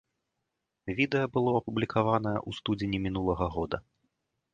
[0.99, 3.77] Відэа было апублікаванае ў студзені мінулага года.